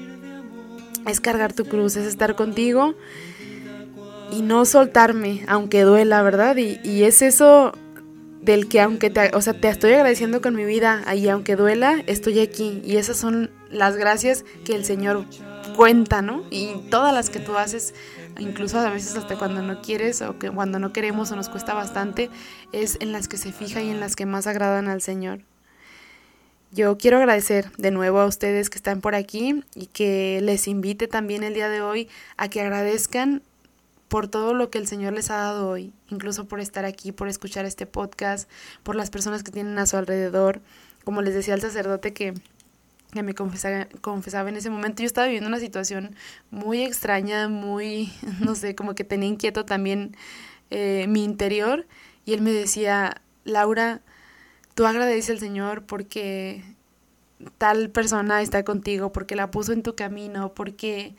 es 1.09 1.21
cargar 1.21 1.53
tu 1.53 1.65
cruz, 1.65 1.97
es 1.97 2.07
estar 2.07 2.37
contigo 2.37 2.95
y 4.31 4.43
no 4.43 4.67
soltarme, 4.67 5.45
aunque 5.49 5.83
duela, 5.83 6.23
¿verdad? 6.23 6.57
Y, 6.59 6.79
y 6.85 7.03
es 7.03 7.23
eso 7.23 7.73
del 8.43 8.69
que 8.69 8.81
aunque 8.81 9.09
te, 9.09 9.35
o 9.35 9.41
sea, 9.41 9.55
te 9.55 9.69
estoy 9.69 9.93
agradeciendo 9.93 10.43
con 10.43 10.55
mi 10.55 10.65
vida 10.65 11.03
y 11.15 11.29
aunque 11.29 11.57
duela, 11.57 12.03
estoy 12.07 12.41
aquí. 12.41 12.83
Y 12.85 12.97
esas 12.97 13.17
son 13.17 13.51
las 13.71 13.97
gracias 13.97 14.45
que 14.65 14.75
el 14.75 14.85
Señor 14.85 15.25
cuenta, 15.77 16.23
¿no? 16.23 16.45
Y 16.51 16.75
todas 16.91 17.15
las 17.15 17.31
que 17.31 17.39
tú 17.39 17.57
haces, 17.57 17.95
incluso 18.39 18.79
a 18.79 18.91
veces 18.91 19.17
hasta 19.17 19.39
cuando 19.39 19.63
no 19.63 19.81
quieres 19.81 20.21
o 20.23 20.39
que 20.39 20.51
cuando 20.51 20.79
no 20.81 20.93
queremos 20.93 21.31
o 21.31 21.37
nos 21.37 21.49
cuesta 21.49 21.73
bastante, 21.73 22.31
es 22.73 22.99
en 23.01 23.13
las 23.13 23.29
que 23.29 23.39
se 23.39 23.53
fija 23.53 23.81
y 23.81 23.91
en 23.91 24.01
las 24.01 24.17
que 24.17 24.27
más 24.27 24.47
agradan 24.47 24.89
al 24.89 25.01
Señor. 25.01 25.41
Yo 26.73 26.97
quiero 26.97 27.19
agradecer 27.19 27.71
de 27.77 27.91
nuevo 27.91 28.19
a 28.19 28.27
ustedes 28.27 28.71
que 28.71 28.79
están 28.79 29.03
por 29.03 29.15
aquí 29.15 29.63
y 29.75 29.87
que 29.87 30.41
les 30.43 30.67
invite 30.67 31.07
también 31.07 31.45
el 31.45 31.55
día 31.55 31.69
de 31.69 31.83
hoy 31.83 32.09
a 32.39 32.49
que 32.49 32.63
agradezcan 32.63 33.43
por 34.13 34.29
todo 34.29 34.53
lo 34.53 34.69
que 34.69 34.77
el 34.77 34.87
Señor 34.87 35.15
les 35.15 35.31
ha 35.31 35.37
dado 35.37 35.71
hoy, 35.71 35.95
incluso 36.11 36.47
por 36.47 36.61
estar 36.61 36.85
aquí, 36.85 37.13
por 37.13 37.29
escuchar 37.29 37.65
este 37.65 37.87
podcast, 37.87 38.47
por 38.83 38.95
las 38.95 39.09
personas 39.09 39.43
que 39.43 39.51
tienen 39.51 39.79
a 39.79 39.87
su 39.87 39.97
alrededor. 39.97 40.61
Como 41.03 41.23
les 41.23 41.33
decía 41.33 41.55
el 41.55 41.63
sacerdote 41.63 42.13
que, 42.13 42.35
que 43.15 43.23
me 43.23 43.33
confesaba, 43.35 43.89
confesaba 44.03 44.51
en 44.51 44.57
ese 44.57 44.69
momento, 44.69 45.03
yo 45.03 45.07
estaba 45.07 45.29
viviendo 45.29 45.49
una 45.49 45.61
situación 45.61 46.15
muy 46.51 46.83
extraña, 46.83 47.49
muy, 47.49 48.13
no 48.41 48.55
sé, 48.55 48.75
como 48.75 48.95
que 48.95 49.03
tenía 49.03 49.31
inquieto 49.31 49.65
también 49.65 50.15
eh, 50.69 51.07
mi 51.09 51.25
interior. 51.25 51.87
Y 52.27 52.35
él 52.35 52.43
me 52.43 52.53
decía, 52.53 53.23
Laura, 53.45 54.03
tú 54.75 54.85
agradeces 54.85 55.31
al 55.31 55.39
Señor 55.39 55.85
porque 55.87 56.63
tal 57.57 57.89
persona 57.89 58.43
está 58.43 58.63
contigo, 58.63 59.11
porque 59.11 59.37
la 59.37 59.51
puso 59.51 59.73
en 59.73 59.83
tu 59.83 59.97
camino, 59.97 60.53
porque 60.53 61.15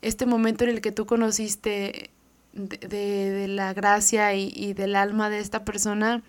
este 0.00 0.24
momento 0.24 0.64
en 0.64 0.70
el 0.70 0.80
que 0.80 0.90
tú 0.90 1.04
conociste 1.04 2.12
de, 2.52 3.46
la 3.48 3.72
gracia 3.72 4.34
y, 4.34 4.72
del 4.74 4.96
alma 4.96 5.30
de 5.30 5.40
esta 5.40 5.64
persona 5.64 6.22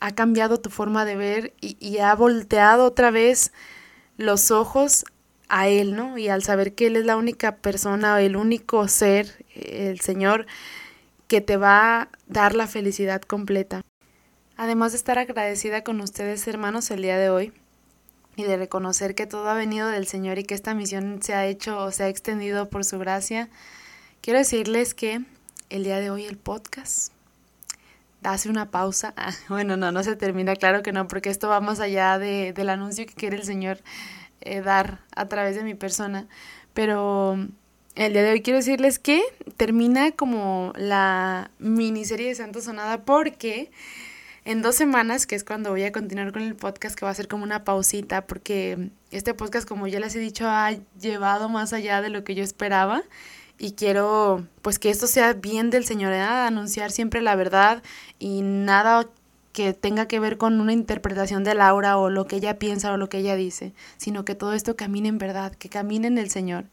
ha 0.00 0.12
cambiado 0.12 0.58
tu 0.58 0.70
forma 0.70 1.04
de 1.04 1.16
ver 1.16 1.54
y, 1.60 1.98
ha 1.98 2.14
volteado 2.14 2.84
otra 2.84 3.10
vez 3.10 3.52
los 4.16 4.50
ojos 4.50 5.04
a 5.48 5.68
Él, 5.68 5.94
¿no? 5.94 6.18
Y 6.18 6.28
al 6.28 6.42
saber 6.42 6.74
que 6.74 6.86
Él 6.86 6.96
es 6.96 7.04
la 7.04 7.16
única 7.16 7.56
persona, 7.56 8.20
el 8.20 8.36
único 8.36 8.88
ser, 8.88 9.44
el 9.54 10.00
Señor, 10.00 10.46
que 11.28 11.40
te 11.40 11.56
va 11.56 12.02
a 12.02 12.08
dar 12.26 12.54
la 12.54 12.66
felicidad 12.66 13.22
completa. 13.22 13.82
Además 14.56 14.92
de 14.92 14.98
estar 14.98 15.18
agradecida 15.18 15.82
con 15.82 16.00
ustedes, 16.00 16.46
hermanos, 16.46 16.90
el 16.90 17.02
día 17.02 17.18
de 17.18 17.30
hoy, 17.30 17.52
y 18.36 18.44
de 18.44 18.56
reconocer 18.56 19.14
que 19.14 19.26
todo 19.26 19.48
ha 19.48 19.54
venido 19.54 19.88
del 19.88 20.06
Señor 20.06 20.38
y 20.38 20.44
que 20.44 20.54
esta 20.54 20.74
misión 20.74 21.22
se 21.22 21.34
ha 21.34 21.46
hecho 21.46 21.78
o 21.78 21.90
se 21.90 22.04
ha 22.04 22.08
extendido 22.08 22.70
por 22.70 22.84
su 22.84 22.98
gracia, 22.98 23.48
quiero 24.20 24.38
decirles 24.38 24.94
que 24.94 25.22
el 25.72 25.84
día 25.84 26.00
de 26.00 26.10
hoy 26.10 26.26
el 26.26 26.36
podcast. 26.36 27.12
Hace 28.22 28.50
una 28.50 28.70
pausa. 28.70 29.14
Ah, 29.16 29.32
bueno, 29.48 29.76
no, 29.76 29.90
no 29.90 30.02
se 30.02 30.16
termina, 30.16 30.54
claro 30.54 30.82
que 30.82 30.92
no, 30.92 31.08
porque 31.08 31.30
esto 31.30 31.48
va 31.48 31.60
más 31.60 31.80
allá 31.80 32.18
de, 32.18 32.52
del 32.52 32.68
anuncio 32.68 33.06
que 33.06 33.14
quiere 33.14 33.36
el 33.36 33.44
Señor 33.44 33.78
eh, 34.42 34.60
dar 34.60 35.00
a 35.16 35.28
través 35.28 35.56
de 35.56 35.64
mi 35.64 35.74
persona. 35.74 36.26
Pero 36.74 37.38
el 37.94 38.12
día 38.12 38.22
de 38.22 38.32
hoy 38.32 38.42
quiero 38.42 38.58
decirles 38.58 38.98
que 38.98 39.22
termina 39.56 40.12
como 40.12 40.74
la 40.76 41.50
miniserie 41.58 42.28
de 42.28 42.34
Santo 42.34 42.60
Sonada 42.60 43.04
porque 43.06 43.70
en 44.44 44.60
dos 44.60 44.74
semanas, 44.74 45.26
que 45.26 45.36
es 45.36 45.44
cuando 45.44 45.70
voy 45.70 45.84
a 45.84 45.92
continuar 45.92 46.32
con 46.32 46.42
el 46.42 46.54
podcast, 46.54 46.96
que 46.98 47.06
va 47.06 47.12
a 47.12 47.14
ser 47.14 47.28
como 47.28 47.44
una 47.44 47.64
pausita, 47.64 48.26
porque 48.26 48.90
este 49.10 49.32
podcast, 49.32 49.66
como 49.66 49.86
ya 49.86 50.00
les 50.00 50.14
he 50.16 50.18
dicho, 50.18 50.46
ha 50.48 50.72
llevado 51.00 51.48
más 51.48 51.72
allá 51.72 52.02
de 52.02 52.10
lo 52.10 52.24
que 52.24 52.34
yo 52.34 52.44
esperaba 52.44 53.04
y 53.58 53.72
quiero 53.72 54.46
pues 54.62 54.78
que 54.78 54.90
esto 54.90 55.06
sea 55.06 55.34
bien 55.34 55.70
del 55.70 55.84
Señor, 55.84 56.12
¿eh? 56.12 56.20
anunciar 56.20 56.90
siempre 56.90 57.22
la 57.22 57.36
verdad 57.36 57.82
y 58.18 58.42
nada 58.42 59.08
que 59.52 59.74
tenga 59.74 60.08
que 60.08 60.18
ver 60.18 60.38
con 60.38 60.60
una 60.60 60.72
interpretación 60.72 61.44
de 61.44 61.54
Laura 61.54 61.98
o 61.98 62.10
lo 62.10 62.26
que 62.26 62.36
ella 62.36 62.58
piensa 62.58 62.92
o 62.92 62.96
lo 62.96 63.08
que 63.08 63.18
ella 63.18 63.36
dice, 63.36 63.72
sino 63.98 64.24
que 64.24 64.34
todo 64.34 64.54
esto 64.54 64.76
camine 64.76 65.08
en 65.08 65.18
verdad, 65.18 65.54
que 65.54 65.68
camine 65.68 66.06
en 66.06 66.18
el 66.18 66.30
Señor. 66.30 66.64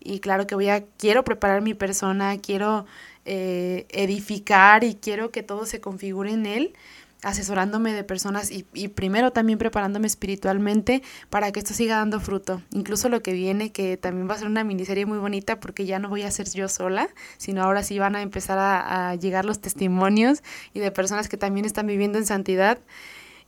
Y 0.00 0.20
claro 0.20 0.46
que 0.46 0.54
voy 0.54 0.68
a, 0.68 0.84
quiero 0.98 1.24
preparar 1.24 1.62
mi 1.62 1.74
persona, 1.74 2.38
quiero 2.38 2.86
eh, 3.24 3.86
edificar 3.90 4.84
y 4.84 4.94
quiero 4.94 5.30
que 5.30 5.42
todo 5.42 5.66
se 5.66 5.80
configure 5.80 6.30
en 6.30 6.46
Él, 6.46 6.74
asesorándome 7.22 7.92
de 7.92 8.04
personas 8.04 8.50
y, 8.50 8.62
primero 8.88 9.32
también 9.32 9.58
preparándome 9.58 10.06
espiritualmente 10.06 11.02
para 11.30 11.50
que 11.52 11.60
esto 11.60 11.74
siga 11.74 11.96
dando 11.96 12.20
fruto. 12.20 12.62
Incluso 12.72 13.08
lo 13.08 13.22
que 13.22 13.32
viene, 13.32 13.72
que 13.72 13.96
también 13.96 14.28
va 14.28 14.34
a 14.34 14.38
ser 14.38 14.48
una 14.48 14.64
miniserie 14.64 15.06
muy 15.06 15.18
bonita 15.18 15.58
porque 15.60 15.86
ya 15.86 15.98
no 15.98 16.08
voy 16.08 16.22
a 16.22 16.30
ser 16.30 16.48
yo 16.50 16.68
sola, 16.68 17.08
sino 17.38 17.62
ahora 17.62 17.82
sí 17.82 17.98
van 17.98 18.16
a 18.16 18.22
empezar 18.22 18.58
a 18.58 19.14
llegar 19.16 19.44
los 19.44 19.60
testimonios 19.60 20.42
y 20.74 20.80
de 20.80 20.90
personas 20.90 21.28
que 21.28 21.36
también 21.36 21.66
están 21.66 21.86
viviendo 21.86 22.18
en 22.18 22.26
santidad. 22.26 22.78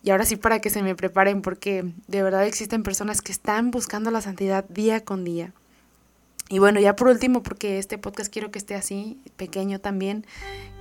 Y 0.02 0.10
ahora 0.10 0.24
sí 0.24 0.36
para 0.36 0.60
que 0.60 0.70
se 0.70 0.82
me 0.82 0.94
preparen 0.94 1.42
porque 1.42 1.84
de 2.06 2.22
verdad 2.22 2.46
existen 2.46 2.82
personas 2.82 3.20
que 3.20 3.32
están 3.32 3.70
buscando 3.70 4.10
la 4.10 4.20
santidad 4.20 4.64
día 4.68 5.04
con 5.04 5.24
día. 5.24 5.52
Y 6.48 6.58
bueno, 6.58 6.80
ya 6.80 6.96
por 6.96 7.08
último, 7.08 7.42
porque 7.42 7.78
este 7.78 7.98
podcast 7.98 8.32
quiero 8.32 8.50
que 8.50 8.58
esté 8.58 8.74
así, 8.74 9.20
pequeño 9.36 9.80
también, 9.80 10.24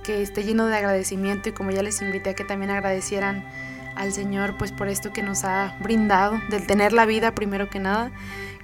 que 0.02 0.22
esté 0.22 0.42
lleno 0.42 0.66
de 0.66 0.76
agradecimiento 0.76 1.50
y 1.50 1.52
como 1.52 1.70
ya 1.70 1.82
les 1.82 2.00
invité 2.00 2.30
a 2.30 2.34
que 2.34 2.44
también 2.44 2.70
agradecieran 2.70 3.44
al 3.94 4.12
Señor 4.12 4.56
pues 4.56 4.72
por 4.72 4.88
esto 4.88 5.12
que 5.12 5.22
nos 5.22 5.44
ha 5.44 5.76
brindado, 5.82 6.40
del 6.50 6.66
tener 6.66 6.92
la 6.92 7.04
vida 7.04 7.34
primero 7.34 7.68
que 7.68 7.80
nada. 7.80 8.12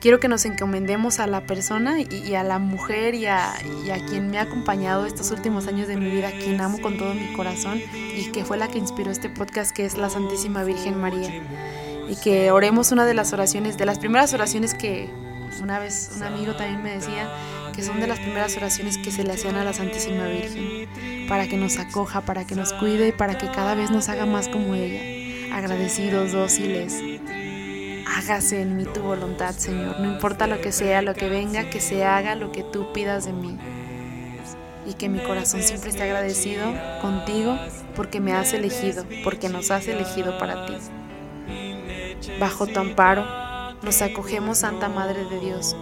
Quiero 0.00 0.20
que 0.20 0.28
nos 0.28 0.44
encomendemos 0.44 1.18
a 1.18 1.26
la 1.26 1.46
persona 1.46 2.00
y, 2.00 2.34
a 2.34 2.42
la 2.42 2.58
mujer 2.58 3.14
y 3.14 3.26
a, 3.26 3.52
a, 3.52 4.06
quien 4.08 4.30
me 4.30 4.38
ha 4.38 4.42
acompañado 4.42 5.06
estos 5.06 5.30
últimos 5.30 5.66
años 5.66 5.88
de 5.88 5.96
mi 5.96 6.10
vida, 6.10 6.30
quien 6.30 6.60
amo 6.60 6.80
con 6.80 6.98
todo 6.98 7.14
mi 7.14 7.32
corazón 7.32 7.80
y 7.94 8.30
que 8.30 8.44
fue 8.44 8.58
la 8.58 8.68
que 8.68 8.78
inspiró 8.78 9.10
este 9.10 9.30
podcast, 9.30 9.74
que 9.74 9.84
es 9.84 9.96
la 9.96 10.10
Santísima 10.10 10.62
Virgen 10.62 11.00
María. 11.00 11.30
Y 12.08 12.16
que 12.16 12.50
oremos 12.50 12.92
una 12.92 13.06
de 13.06 13.14
las 13.14 13.32
oraciones, 13.32 13.78
de 13.78 13.86
las 13.86 13.98
primeras 13.98 14.34
oraciones 14.34 14.74
que 14.74 15.08
una 15.60 15.78
vez 15.78 16.10
un 16.16 16.22
amigo 16.22 16.54
también 16.54 16.82
me 16.82 16.92
decía 16.92 17.28
que 17.74 17.82
son 17.82 18.00
de 18.00 18.06
las 18.06 18.20
primeras 18.20 18.56
oraciones 18.56 18.98
que 18.98 19.10
se 19.10 19.24
le 19.24 19.32
hacían 19.32 19.56
a 19.56 19.64
la 19.64 19.72
Santísima 19.72 20.26
Virgen, 20.26 21.26
para 21.28 21.48
que 21.48 21.56
nos 21.56 21.78
acoja, 21.78 22.20
para 22.20 22.46
que 22.46 22.54
nos 22.54 22.72
cuide 22.72 23.08
y 23.08 23.12
para 23.12 23.36
que 23.38 23.50
cada 23.50 23.74
vez 23.74 23.90
nos 23.90 24.08
haga 24.08 24.26
más 24.26 24.48
como 24.48 24.74
ella, 24.74 25.56
agradecidos, 25.56 26.32
dóciles. 26.32 27.02
Hágase 28.06 28.62
en 28.62 28.76
mí 28.76 28.84
tu 28.84 29.00
voluntad, 29.00 29.54
Señor, 29.54 29.98
no 30.00 30.12
importa 30.12 30.46
lo 30.46 30.60
que 30.60 30.72
sea, 30.72 31.02
lo 31.02 31.14
que 31.14 31.28
venga, 31.28 31.68
que 31.70 31.80
se 31.80 32.04
haga 32.04 32.34
lo 32.34 32.52
que 32.52 32.62
tú 32.62 32.92
pidas 32.92 33.24
de 33.24 33.32
mí. 33.32 33.58
Y 34.86 34.94
que 34.94 35.08
mi 35.08 35.18
corazón 35.18 35.62
siempre 35.62 35.90
esté 35.90 36.02
agradecido 36.02 36.64
contigo 37.00 37.58
porque 37.96 38.20
me 38.20 38.32
has 38.34 38.52
elegido, 38.52 39.04
porque 39.24 39.48
nos 39.48 39.70
has 39.70 39.88
elegido 39.88 40.38
para 40.38 40.66
ti. 40.66 40.74
Bajo 42.38 42.66
tu 42.66 42.78
amparo, 42.78 43.43
nos 43.84 44.02
acogemos, 44.02 44.58
Santa 44.58 44.88
Madre 44.88 45.24
de 45.24 45.38
Dios. 45.40 45.76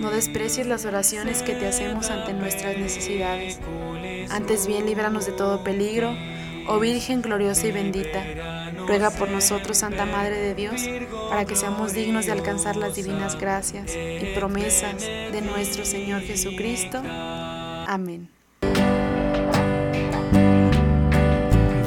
No 0.00 0.10
desprecies 0.10 0.66
las 0.66 0.84
oraciones 0.84 1.42
que 1.42 1.54
te 1.54 1.66
hacemos 1.66 2.10
ante 2.10 2.32
nuestras 2.32 2.78
necesidades. 2.78 3.60
Antes 4.30 4.66
bien, 4.66 4.86
líbranos 4.86 5.26
de 5.26 5.32
todo 5.32 5.62
peligro, 5.62 6.14
oh 6.66 6.78
Virgen 6.78 7.22
gloriosa 7.22 7.66
y 7.66 7.72
bendita. 7.72 8.24
Ruega 8.86 9.10
por 9.10 9.28
nosotros, 9.28 9.78
Santa 9.78 10.06
Madre 10.06 10.36
de 10.38 10.54
Dios, 10.54 10.88
para 11.28 11.44
que 11.44 11.54
seamos 11.54 11.92
dignos 11.92 12.26
de 12.26 12.32
alcanzar 12.32 12.76
las 12.76 12.94
divinas 12.94 13.38
gracias 13.38 13.94
y 13.94 14.34
promesas 14.34 15.02
de 15.02 15.42
nuestro 15.42 15.84
Señor 15.84 16.22
Jesucristo. 16.22 17.02
Amén. 17.04 18.30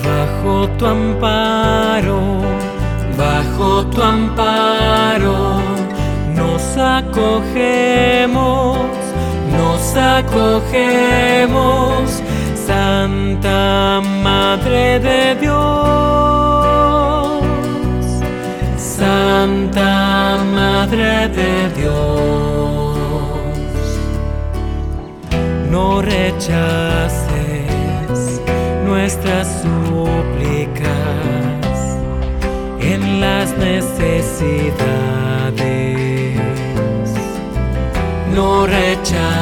Bajo 0.04 0.70
tu 0.78 0.86
amparo, 0.86 2.41
bajo 3.22 3.86
tu 3.86 4.02
amparo, 4.02 5.62
nos 6.36 6.78
acogemos, 6.78 8.78
nos 9.58 9.96
acogemos, 9.96 10.62
Santa 12.56 14.02
Madre 14.24 15.00
de 15.00 15.36
Dios, 15.36 15.54
Santa 18.78 20.38
Madre 20.56 21.30
de 21.40 21.70
Dios, 21.80 21.92
no 25.70 26.02
rechaces 26.02 27.30
nuestras 28.86 29.64
necesidades. 39.12 39.42